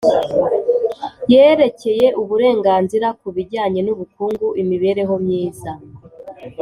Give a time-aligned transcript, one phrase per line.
[1.33, 5.71] yerekeye Uburenganzira ku bijyanye n ubukungu imibereho myiza